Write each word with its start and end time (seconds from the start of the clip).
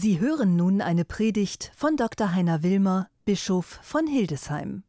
Sie 0.00 0.20
hören 0.20 0.54
nun 0.54 0.80
eine 0.80 1.04
Predigt 1.04 1.72
von 1.74 1.96
Dr. 1.96 2.32
Heiner 2.32 2.62
Wilmer, 2.62 3.08
Bischof 3.24 3.80
von 3.82 4.06
Hildesheim. 4.06 4.84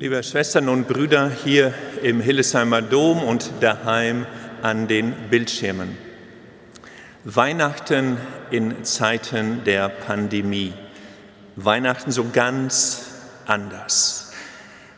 Liebe 0.00 0.20
Schwestern 0.24 0.68
und 0.68 0.88
Brüder 0.88 1.30
hier 1.30 1.72
im 2.02 2.20
Hildesheimer 2.20 2.82
Dom 2.82 3.22
und 3.22 3.52
daheim 3.60 4.26
an 4.60 4.88
den 4.88 5.14
Bildschirmen. 5.30 5.96
Weihnachten 7.22 8.16
in 8.50 8.82
Zeiten 8.82 9.62
der 9.62 9.88
Pandemie. 9.88 10.72
Weihnachten 11.54 12.10
so 12.10 12.26
ganz 12.32 13.06
anders. 13.46 14.32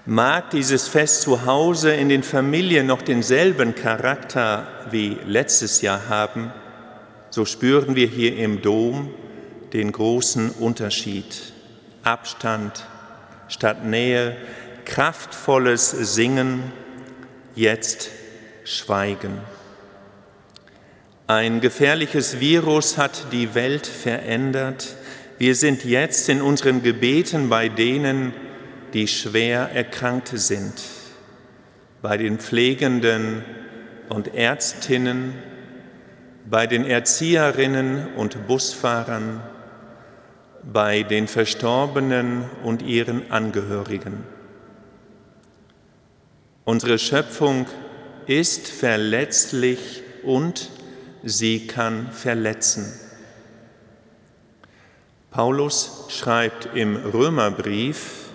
Mag 0.07 0.48
dieses 0.48 0.89
Fest 0.89 1.21
zu 1.21 1.45
Hause 1.45 1.93
in 1.93 2.09
den 2.09 2.23
Familien 2.23 2.86
noch 2.86 3.02
denselben 3.02 3.75
Charakter 3.75 4.66
wie 4.91 5.18
letztes 5.27 5.82
Jahr 5.82 6.09
haben, 6.09 6.55
so 7.35 7.45
spüren 7.45 7.96
wir 7.96 8.07
hier 8.07 8.37
im 8.37 8.62
Dom 8.62 9.12
den 9.73 9.91
großen 9.91 10.51
Unterschied. 10.51 11.52
Abstand 12.05 12.87
statt 13.48 13.84
Nähe, 13.84 14.37
kraftvolles 14.84 15.91
Singen, 15.91 16.62
jetzt 17.56 18.11
Schweigen. 18.62 19.41
Ein 21.27 21.61
gefährliches 21.61 22.39
Virus 22.39 22.98
hat 22.98 23.33
die 23.33 23.56
Welt 23.56 23.89
verändert. 23.89 24.95
Wir 25.37 25.56
sind 25.56 25.84
jetzt 25.84 26.28
in 26.28 26.41
unseren 26.41 26.84
Gebeten 26.84 27.48
bei 27.48 27.69
denen, 27.69 28.33
die 28.92 29.09
schwer 29.09 29.73
erkrankt 29.75 30.30
sind, 30.33 30.75
bei 32.01 32.16
den 32.16 32.39
Pflegenden 32.39 33.45
und 34.09 34.37
Ärztinnen, 34.37 35.34
bei 36.48 36.66
den 36.66 36.84
Erzieherinnen 36.84 38.15
und 38.15 38.47
Busfahrern, 38.47 39.41
bei 40.62 41.03
den 41.03 41.27
Verstorbenen 41.29 42.45
und 42.62 42.83
ihren 42.83 43.31
Angehörigen. 43.31 44.25
Unsere 46.64 46.98
Schöpfung 46.98 47.67
ist 48.27 48.69
verletzlich 48.69 50.03
und 50.23 50.70
sie 51.23 51.67
kann 51.67 52.11
verletzen. 52.12 52.92
Paulus 55.31 56.06
schreibt 56.08 56.69
im 56.75 56.97
Römerbrief, 56.97 58.31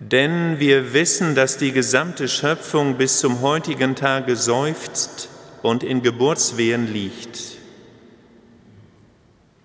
denn 0.00 0.60
wir 0.60 0.92
wissen, 0.92 1.34
dass 1.34 1.56
die 1.56 1.72
gesamte 1.72 2.28
Schöpfung 2.28 2.96
bis 2.96 3.18
zum 3.18 3.40
heutigen 3.40 3.96
Tage 3.96 4.36
seufzt 4.36 5.28
und 5.62 5.82
in 5.82 6.02
Geburtswehen 6.02 6.92
liegt. 6.92 7.58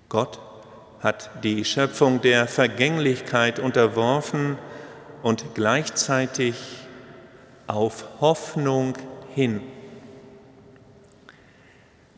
Gott 0.09 0.39
hat 0.99 1.29
die 1.43 1.65
Schöpfung 1.65 2.21
der 2.21 2.47
Vergänglichkeit 2.47 3.59
unterworfen 3.59 4.57
und 5.21 5.55
gleichzeitig 5.55 6.55
auf 7.67 8.05
Hoffnung 8.21 8.97
hin 9.33 9.61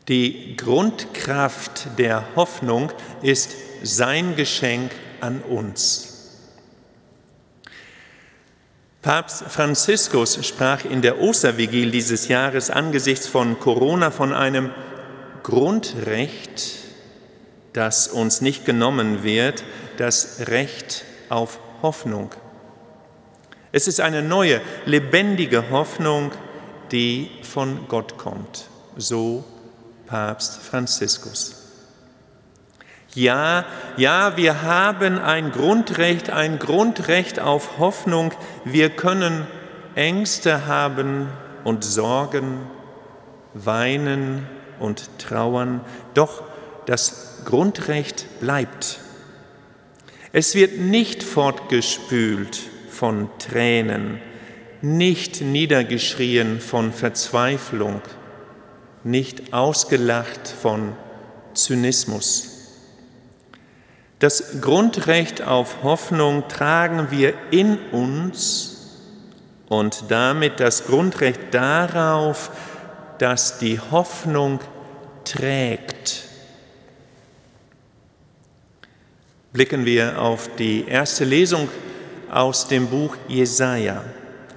die 0.08 0.54
Grundkraft 0.56 1.98
der 1.98 2.36
Hoffnung 2.36 2.92
ist 3.22 3.56
sein 3.82 4.36
Geschenk 4.36 4.92
an 5.20 5.40
uns. 5.40 6.05
Papst 9.06 9.44
Franziskus 9.44 10.44
sprach 10.44 10.84
in 10.84 11.00
der 11.00 11.20
Ostervigil 11.20 11.92
dieses 11.92 12.26
Jahres 12.26 12.70
angesichts 12.70 13.28
von 13.28 13.60
Corona 13.60 14.10
von 14.10 14.32
einem 14.32 14.72
Grundrecht, 15.44 16.78
das 17.72 18.08
uns 18.08 18.40
nicht 18.40 18.64
genommen 18.64 19.22
wird, 19.22 19.62
das 19.96 20.48
Recht 20.48 21.04
auf 21.28 21.60
Hoffnung. 21.82 22.34
Es 23.70 23.86
ist 23.86 24.00
eine 24.00 24.22
neue, 24.22 24.60
lebendige 24.86 25.70
Hoffnung, 25.70 26.32
die 26.90 27.30
von 27.42 27.86
Gott 27.86 28.18
kommt. 28.18 28.66
So 28.96 29.44
Papst 30.06 30.60
Franziskus. 30.60 31.55
Ja, 33.16 33.64
ja, 33.96 34.36
wir 34.36 34.60
haben 34.60 35.18
ein 35.18 35.50
Grundrecht, 35.50 36.28
ein 36.28 36.58
Grundrecht 36.58 37.40
auf 37.40 37.78
Hoffnung. 37.78 38.34
Wir 38.66 38.90
können 38.90 39.46
Ängste 39.94 40.66
haben 40.66 41.30
und 41.64 41.82
Sorgen, 41.82 42.58
weinen 43.54 44.46
und 44.80 45.08
trauern, 45.18 45.80
doch 46.12 46.42
das 46.84 47.40
Grundrecht 47.46 48.26
bleibt. 48.40 48.98
Es 50.32 50.54
wird 50.54 50.78
nicht 50.78 51.22
fortgespült 51.22 52.60
von 52.90 53.30
Tränen, 53.38 54.20
nicht 54.82 55.40
niedergeschrien 55.40 56.60
von 56.60 56.92
Verzweiflung, 56.92 58.02
nicht 59.04 59.54
ausgelacht 59.54 60.46
von 60.48 60.92
Zynismus. 61.54 62.55
Das 64.18 64.62
Grundrecht 64.62 65.42
auf 65.42 65.82
Hoffnung 65.82 66.48
tragen 66.48 67.08
wir 67.10 67.34
in 67.50 67.78
uns 67.92 68.76
und 69.68 70.04
damit 70.08 70.58
das 70.58 70.86
Grundrecht 70.86 71.52
darauf, 71.52 72.50
dass 73.18 73.58
die 73.58 73.78
Hoffnung 73.78 74.60
trägt. 75.24 76.22
Blicken 79.52 79.84
wir 79.84 80.20
auf 80.20 80.48
die 80.56 80.86
erste 80.86 81.24
Lesung 81.24 81.68
aus 82.30 82.68
dem 82.68 82.88
Buch 82.88 83.16
Jesaja. 83.28 84.02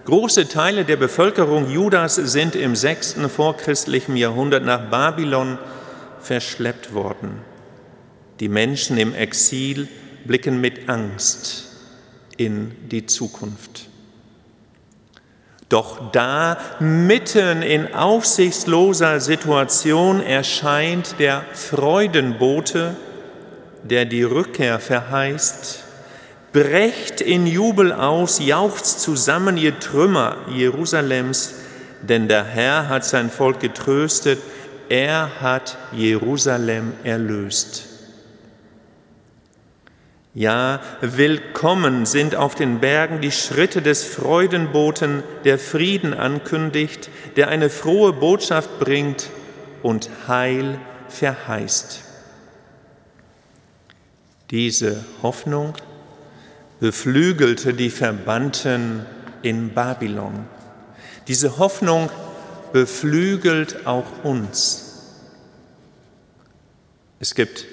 Große 0.06 0.48
Teile 0.48 0.86
der 0.86 0.98
Bevölkerung 0.98 1.70
Judas 1.70 2.16
sind 2.16 2.56
im 2.56 2.76
sechsten 2.76 3.30
vorchristlichen 3.30 4.16
Jahrhundert 4.16 4.64
nach 4.64 4.90
Babylon 4.90 5.58
verschleppt 6.22 6.94
worden. 6.94 7.49
Die 8.40 8.50
Menschen 8.50 8.98
im 8.98 9.14
Exil 9.14 9.88
blicken 10.26 10.62
mit 10.62 10.90
Angst 10.90 11.66
in 12.38 12.72
die 12.90 13.06
Zukunft. 13.06 13.88
Doch 15.68 16.12
da, 16.12 16.58
mitten 16.80 17.62
in 17.62 17.94
aufsichtsloser 17.94 19.20
Situation, 19.20 20.22
erscheint 20.22 21.20
der 21.20 21.44
Freudenbote, 21.54 22.96
der 23.84 24.06
die 24.06 24.24
Rückkehr 24.24 24.80
verheißt 24.80 25.84
Brecht 26.52 27.22
in 27.22 27.46
Jubel 27.46 27.94
aus, 27.94 28.40
jauchzt 28.40 29.02
zusammen 29.02 29.56
ihr 29.56 29.80
Trümmer 29.80 30.36
Jerusalems, 30.52 31.54
denn 32.02 32.28
der 32.28 32.44
Herr 32.44 32.90
hat 32.90 33.06
sein 33.06 33.30
Volk 33.30 33.60
getröstet, 33.60 34.40
er 34.90 35.30
hat 35.42 35.78
Jerusalem 35.92 36.94
erlöst. 37.04 37.89
Ja, 40.40 40.80
willkommen 41.02 42.06
sind 42.06 42.34
auf 42.34 42.56
den 42.56 42.80
Bergen 42.80 43.20
die 43.20 43.34
Schritte 43.34 43.82
des 43.82 44.06
Freudenboten, 44.06 45.22
der 45.44 45.60
Frieden 45.60 46.14
ankündigt, 46.14 47.10
der 47.36 47.50
eine 47.50 47.70
frohe 47.70 48.14
Botschaft 48.14 48.80
bringt 48.80 49.32
und 49.84 50.10
Heil 50.30 50.80
verheißt. 51.10 52.04
Diese 54.50 55.04
Hoffnung 55.22 55.74
beflügelte 56.80 57.74
die 57.74 57.90
Verbannten 57.90 59.06
in 59.42 59.74
Babylon. 59.74 60.48
Diese 61.28 61.58
Hoffnung 61.58 62.10
beflügelt 62.72 63.86
auch 63.86 64.24
uns. 64.24 65.18
Es 67.20 67.36
gibt 67.36 67.66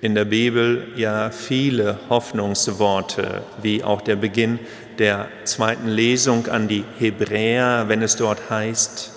in 0.00 0.14
der 0.14 0.24
Bibel 0.24 0.88
ja 0.96 1.30
viele 1.30 1.98
Hoffnungsworte, 2.08 3.42
wie 3.62 3.84
auch 3.84 4.00
der 4.00 4.16
Beginn 4.16 4.58
der 4.98 5.28
zweiten 5.44 5.88
Lesung 5.88 6.46
an 6.48 6.68
die 6.68 6.84
Hebräer, 6.98 7.84
wenn 7.88 8.02
es 8.02 8.16
dort 8.16 8.50
heißt, 8.50 9.12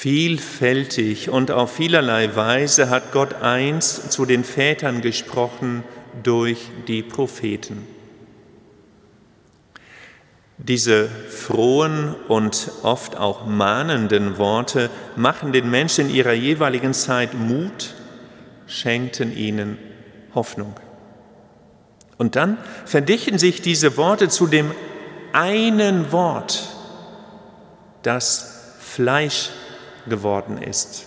Vielfältig 0.00 1.28
und 1.28 1.50
auf 1.50 1.74
vielerlei 1.74 2.36
Weise 2.36 2.88
hat 2.88 3.10
Gott 3.10 3.42
einst 3.42 4.12
zu 4.12 4.26
den 4.26 4.44
Vätern 4.44 5.00
gesprochen 5.00 5.82
durch 6.22 6.68
die 6.86 7.02
Propheten. 7.02 7.84
Diese 10.58 11.08
frohen 11.08 12.14
und 12.28 12.70
oft 12.84 13.16
auch 13.16 13.46
mahnenden 13.46 14.38
Worte 14.38 14.88
machen 15.16 15.52
den 15.52 15.68
Menschen 15.68 16.08
in 16.08 16.14
ihrer 16.14 16.32
jeweiligen 16.32 16.94
Zeit 16.94 17.34
Mut, 17.34 17.94
schenkten 18.68 19.36
ihnen 19.36 19.78
Hoffnung. 20.34 20.74
Und 22.16 22.36
dann 22.36 22.58
verdichten 22.84 23.38
sich 23.38 23.62
diese 23.62 23.96
Worte 23.96 24.28
zu 24.28 24.46
dem 24.46 24.72
einen 25.32 26.12
Wort, 26.12 26.68
das 28.02 28.76
Fleisch 28.80 29.50
geworden 30.08 30.60
ist. 30.60 31.06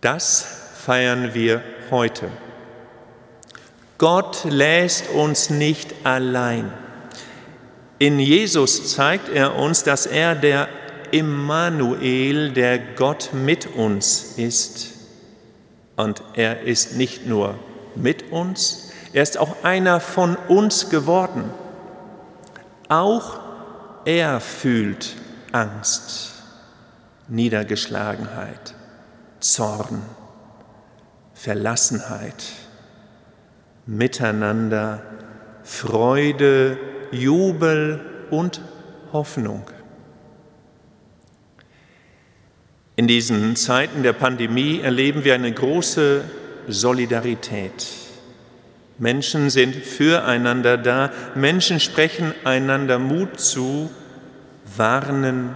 Das 0.00 0.46
feiern 0.84 1.34
wir 1.34 1.62
heute. 1.90 2.28
Gott 3.98 4.44
lässt 4.44 5.10
uns 5.10 5.50
nicht 5.50 5.94
allein. 6.04 6.72
In 7.98 8.20
Jesus 8.20 8.94
zeigt 8.94 9.28
er 9.28 9.56
uns, 9.56 9.82
dass 9.82 10.06
er 10.06 10.36
der 10.36 10.68
Immanuel, 11.10 12.52
der 12.52 12.78
Gott 12.78 13.30
mit 13.32 13.66
uns 13.66 14.34
ist. 14.36 14.97
Und 15.98 16.22
er 16.34 16.62
ist 16.62 16.94
nicht 16.94 17.26
nur 17.26 17.58
mit 17.96 18.30
uns, 18.30 18.92
er 19.12 19.24
ist 19.24 19.36
auch 19.36 19.64
einer 19.64 19.98
von 19.98 20.36
uns 20.36 20.90
geworden. 20.90 21.50
Auch 22.88 23.40
er 24.04 24.38
fühlt 24.38 25.16
Angst, 25.50 26.34
Niedergeschlagenheit, 27.26 28.76
Zorn, 29.40 30.02
Verlassenheit, 31.34 32.44
Miteinander, 33.84 35.02
Freude, 35.64 36.78
Jubel 37.10 38.28
und 38.30 38.60
Hoffnung. 39.12 39.64
In 42.98 43.06
diesen 43.06 43.54
Zeiten 43.54 44.02
der 44.02 44.12
Pandemie 44.12 44.80
erleben 44.80 45.22
wir 45.22 45.34
eine 45.34 45.52
große 45.52 46.24
Solidarität. 46.66 47.86
Menschen 48.98 49.50
sind 49.50 49.76
füreinander 49.76 50.76
da, 50.76 51.12
Menschen 51.36 51.78
sprechen 51.78 52.34
einander 52.42 52.98
Mut 52.98 53.38
zu, 53.38 53.88
warnen 54.76 55.54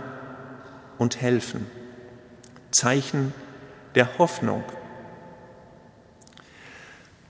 und 0.98 1.20
helfen. 1.20 1.66
Zeichen 2.70 3.34
der 3.96 4.18
Hoffnung. 4.18 4.62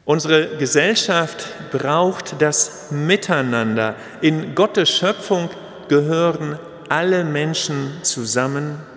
Unsere 0.04 0.58
Gesellschaft 0.58 1.48
braucht 1.70 2.34
das 2.42 2.90
Miteinander. 2.90 3.94
In 4.20 4.54
Gottes 4.54 4.90
Schöpfung 4.90 5.48
gehören 5.88 6.58
alle 6.90 7.24
Menschen 7.24 7.92
zusammen. 8.02 8.91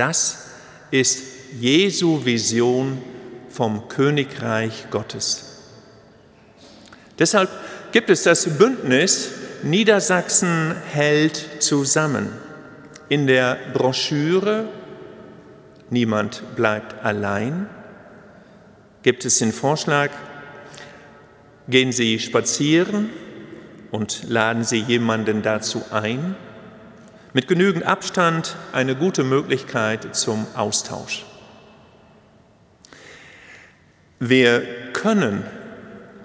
Das 0.00 0.46
ist 0.90 1.22
Jesu 1.60 2.24
Vision 2.24 3.02
vom 3.50 3.86
Königreich 3.88 4.86
Gottes. 4.90 5.58
Deshalb 7.18 7.50
gibt 7.92 8.08
es 8.08 8.22
das 8.22 8.48
Bündnis 8.56 9.32
Niedersachsen 9.62 10.74
hält 10.90 11.62
zusammen. 11.62 12.32
In 13.10 13.26
der 13.26 13.58
Broschüre 13.74 14.70
Niemand 15.90 16.56
bleibt 16.56 17.04
allein 17.04 17.68
gibt 19.02 19.26
es 19.26 19.38
den 19.38 19.52
Vorschlag, 19.52 20.10
gehen 21.68 21.92
Sie 21.92 22.18
spazieren 22.18 23.10
und 23.90 24.24
laden 24.30 24.64
Sie 24.64 24.78
jemanden 24.78 25.42
dazu 25.42 25.84
ein. 25.90 26.36
Mit 27.32 27.46
genügend 27.46 27.84
Abstand 27.84 28.56
eine 28.72 28.96
gute 28.96 29.22
Möglichkeit 29.22 30.14
zum 30.16 30.46
Austausch. 30.54 31.24
Wir 34.18 34.62
können 34.92 35.44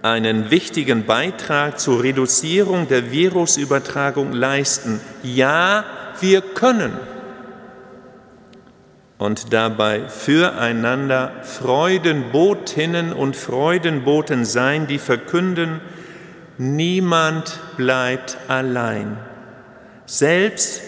einen 0.01 0.51
wichtigen 0.51 1.05
Beitrag 1.05 1.79
zur 1.79 2.03
Reduzierung 2.03 2.87
der 2.87 3.11
Virusübertragung 3.11 4.33
leisten. 4.33 4.99
Ja, 5.23 5.85
wir 6.19 6.41
können 6.41 6.93
und 9.17 9.53
dabei 9.53 10.09
füreinander 10.09 11.31
Freudenbotinnen 11.43 13.13
und 13.13 13.35
Freudenboten 13.35 14.45
sein, 14.45 14.87
die 14.87 14.99
verkünden, 14.99 15.79
niemand 16.57 17.59
bleibt 17.77 18.37
allein, 18.47 19.17
selbst 20.05 20.81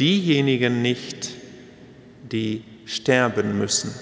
diejenigen 0.00 0.82
nicht, 0.82 1.30
die 2.32 2.64
sterben 2.86 3.58
müssen. 3.58 3.94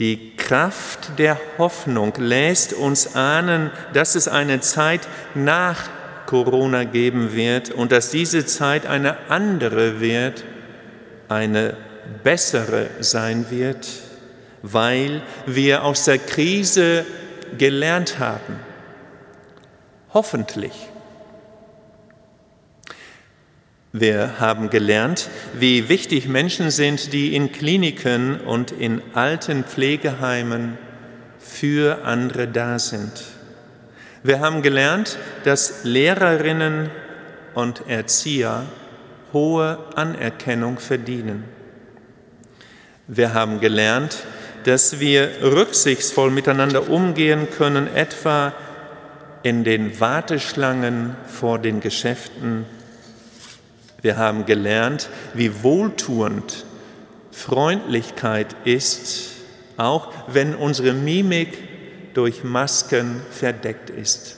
Die 0.00 0.36
Kraft 0.36 1.18
der 1.18 1.38
Hoffnung 1.56 2.12
lässt 2.18 2.72
uns 2.72 3.14
ahnen, 3.14 3.70
dass 3.92 4.16
es 4.16 4.26
eine 4.26 4.60
Zeit 4.60 5.06
nach 5.36 5.88
Corona 6.26 6.82
geben 6.82 7.32
wird 7.34 7.70
und 7.70 7.92
dass 7.92 8.10
diese 8.10 8.44
Zeit 8.44 8.86
eine 8.86 9.30
andere 9.30 10.00
wird, 10.00 10.44
eine 11.28 11.76
bessere 12.24 12.90
sein 13.00 13.46
wird, 13.50 13.88
weil 14.62 15.22
wir 15.46 15.84
aus 15.84 16.04
der 16.04 16.18
Krise 16.18 17.06
gelernt 17.56 18.18
haben. 18.18 18.58
Hoffentlich. 20.12 20.72
Wir 23.96 24.40
haben 24.40 24.70
gelernt, 24.70 25.30
wie 25.52 25.88
wichtig 25.88 26.26
Menschen 26.26 26.72
sind, 26.72 27.12
die 27.12 27.36
in 27.36 27.52
Kliniken 27.52 28.40
und 28.40 28.72
in 28.72 29.00
alten 29.14 29.62
Pflegeheimen 29.62 30.76
für 31.38 32.04
andere 32.04 32.48
da 32.48 32.80
sind. 32.80 33.22
Wir 34.24 34.40
haben 34.40 34.62
gelernt, 34.62 35.16
dass 35.44 35.84
Lehrerinnen 35.84 36.90
und 37.54 37.88
Erzieher 37.88 38.64
hohe 39.32 39.78
Anerkennung 39.94 40.80
verdienen. 40.80 41.44
Wir 43.06 43.32
haben 43.32 43.60
gelernt, 43.60 44.24
dass 44.64 44.98
wir 44.98 45.30
rücksichtsvoll 45.40 46.32
miteinander 46.32 46.90
umgehen 46.90 47.46
können, 47.48 47.86
etwa 47.94 48.54
in 49.44 49.62
den 49.62 50.00
Warteschlangen 50.00 51.14
vor 51.28 51.60
den 51.60 51.78
Geschäften. 51.78 52.66
Wir 54.04 54.18
haben 54.18 54.44
gelernt, 54.44 55.08
wie 55.32 55.62
wohltuend 55.62 56.66
Freundlichkeit 57.30 58.54
ist, 58.66 59.30
auch 59.78 60.12
wenn 60.26 60.54
unsere 60.54 60.92
Mimik 60.92 61.56
durch 62.12 62.44
Masken 62.44 63.22
verdeckt 63.30 63.88
ist. 63.88 64.36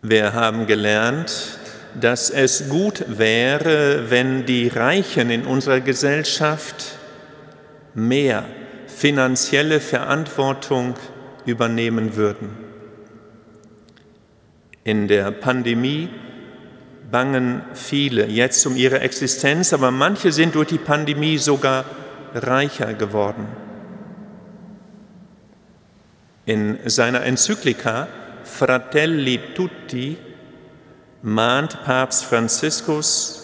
Wir 0.00 0.32
haben 0.32 0.66
gelernt, 0.66 1.58
dass 2.00 2.30
es 2.30 2.70
gut 2.70 3.04
wäre, 3.18 4.08
wenn 4.08 4.46
die 4.46 4.68
Reichen 4.68 5.28
in 5.28 5.44
unserer 5.44 5.80
Gesellschaft 5.80 6.96
mehr 7.92 8.46
finanzielle 8.86 9.80
Verantwortung 9.80 10.94
übernehmen 11.44 12.16
würden. 12.16 12.56
In 14.82 15.08
der 15.08 15.30
Pandemie 15.30 16.08
bangen 17.10 17.62
viele 17.74 18.26
jetzt 18.26 18.64
um 18.66 18.76
ihre 18.76 19.00
Existenz, 19.00 19.72
aber 19.72 19.90
manche 19.90 20.32
sind 20.32 20.54
durch 20.54 20.68
die 20.68 20.78
Pandemie 20.78 21.38
sogar 21.38 21.84
reicher 22.34 22.94
geworden. 22.94 23.46
In 26.46 26.78
seiner 26.86 27.22
Enzyklika 27.24 28.08
Fratelli 28.44 29.40
Tutti 29.54 30.16
mahnt 31.22 31.84
Papst 31.84 32.24
Franziskus, 32.24 33.40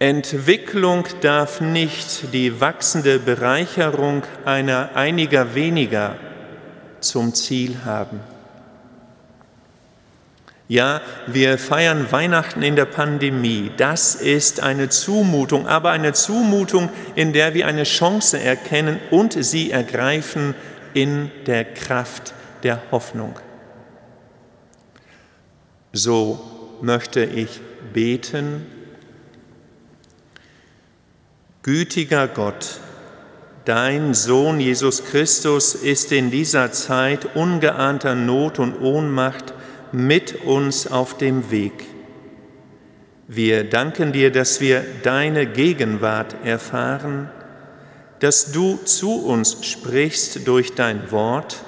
Entwicklung 0.00 1.04
darf 1.22 1.60
nicht 1.60 2.32
die 2.32 2.60
wachsende 2.60 3.18
Bereicherung 3.18 4.22
einer 4.44 4.90
einiger 4.94 5.56
weniger 5.56 6.16
zum 7.00 7.34
Ziel 7.34 7.78
haben. 7.84 8.20
Ja, 10.68 11.00
wir 11.26 11.56
feiern 11.56 12.12
Weihnachten 12.12 12.62
in 12.62 12.76
der 12.76 12.84
Pandemie. 12.84 13.70
Das 13.78 14.14
ist 14.14 14.60
eine 14.60 14.90
Zumutung, 14.90 15.66
aber 15.66 15.92
eine 15.92 16.12
Zumutung, 16.12 16.90
in 17.14 17.32
der 17.32 17.54
wir 17.54 17.66
eine 17.66 17.84
Chance 17.84 18.38
erkennen 18.38 19.00
und 19.10 19.32
sie 19.42 19.70
ergreifen 19.70 20.54
in 20.92 21.30
der 21.46 21.64
Kraft 21.64 22.34
der 22.62 22.82
Hoffnung. 22.90 23.38
So 25.94 26.38
möchte 26.82 27.24
ich 27.24 27.60
beten. 27.94 28.66
Gütiger 31.62 32.28
Gott, 32.28 32.80
dein 33.64 34.12
Sohn 34.12 34.60
Jesus 34.60 35.02
Christus 35.06 35.74
ist 35.74 36.12
in 36.12 36.30
dieser 36.30 36.72
Zeit 36.72 37.36
ungeahnter 37.36 38.14
Not 38.14 38.58
und 38.58 38.78
Ohnmacht 38.82 39.54
mit 39.92 40.44
uns 40.44 40.86
auf 40.86 41.16
dem 41.16 41.50
Weg. 41.50 41.84
Wir 43.26 43.64
danken 43.64 44.12
dir, 44.12 44.32
dass 44.32 44.60
wir 44.60 44.84
deine 45.02 45.46
Gegenwart 45.46 46.36
erfahren, 46.44 47.28
dass 48.20 48.52
du 48.52 48.76
zu 48.76 49.24
uns 49.24 49.66
sprichst 49.66 50.46
durch 50.46 50.74
dein 50.74 51.10
Wort 51.12 51.58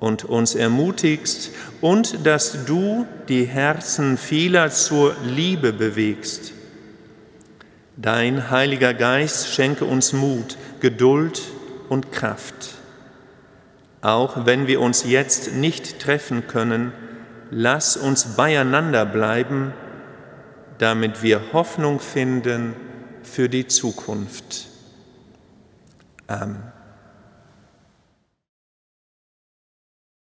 und 0.00 0.24
uns 0.24 0.54
ermutigst 0.54 1.50
und 1.80 2.26
dass 2.26 2.64
du 2.66 3.06
die 3.28 3.44
Herzen 3.44 4.18
vieler 4.18 4.70
zur 4.70 5.16
Liebe 5.24 5.72
bewegst. 5.72 6.52
Dein 7.96 8.50
Heiliger 8.50 8.92
Geist 8.92 9.48
schenke 9.48 9.84
uns 9.84 10.12
Mut, 10.12 10.58
Geduld 10.80 11.40
und 11.88 12.10
Kraft. 12.10 12.74
Auch 14.04 14.44
wenn 14.44 14.66
wir 14.66 14.82
uns 14.82 15.04
jetzt 15.04 15.54
nicht 15.54 15.98
treffen 15.98 16.46
können, 16.46 16.92
lass 17.50 17.96
uns 17.96 18.36
beieinander 18.36 19.06
bleiben, 19.06 19.72
damit 20.76 21.22
wir 21.22 21.54
Hoffnung 21.54 22.00
finden 22.00 22.76
für 23.22 23.48
die 23.48 23.66
Zukunft. 23.66 24.66
Amen. 26.26 26.73